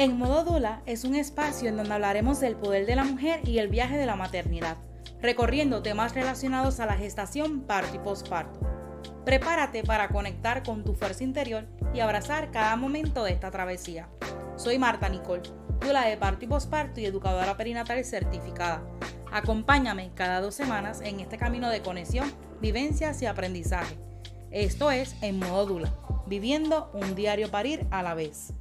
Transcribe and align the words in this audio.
En 0.00 0.16
Modo 0.16 0.44
Dula 0.44 0.80
es 0.86 1.04
un 1.04 1.14
espacio 1.14 1.68
en 1.68 1.76
donde 1.76 1.92
hablaremos 1.92 2.40
del 2.40 2.56
poder 2.56 2.86
de 2.86 2.96
la 2.96 3.04
mujer 3.04 3.46
y 3.46 3.58
el 3.58 3.68
viaje 3.68 3.98
de 3.98 4.06
la 4.06 4.16
maternidad, 4.16 4.78
recorriendo 5.20 5.82
temas 5.82 6.14
relacionados 6.14 6.80
a 6.80 6.86
la 6.86 6.94
gestación, 6.94 7.60
parto 7.64 7.96
y 7.96 7.98
posparto. 7.98 8.60
Prepárate 9.26 9.82
para 9.82 10.08
conectar 10.08 10.62
con 10.62 10.84
tu 10.84 10.94
fuerza 10.94 11.22
interior 11.22 11.66
y 11.92 12.00
abrazar 12.00 12.50
cada 12.50 12.76
momento 12.76 13.24
de 13.24 13.32
esta 13.32 13.50
travesía. 13.50 14.08
Soy 14.56 14.78
Marta 14.78 15.10
Nicole, 15.10 15.42
dula 15.80 16.06
de 16.06 16.16
parto 16.16 16.46
y 16.46 16.48
posparto 16.48 16.98
y 17.00 17.04
educadora 17.04 17.58
perinatal 17.58 18.02
certificada. 18.02 18.82
Acompáñame 19.30 20.12
cada 20.14 20.40
dos 20.40 20.54
semanas 20.54 21.02
en 21.02 21.20
este 21.20 21.36
camino 21.36 21.68
de 21.68 21.82
conexión, 21.82 22.32
vivencias 22.62 23.20
y 23.20 23.26
aprendizaje. 23.26 23.98
Esto 24.50 24.90
es 24.90 25.14
En 25.20 25.38
Modo 25.38 25.66
Dula, 25.66 25.92
viviendo 26.26 26.90
un 26.94 27.14
diario 27.14 27.50
parir 27.50 27.86
a 27.90 28.02
la 28.02 28.14
vez. 28.14 28.54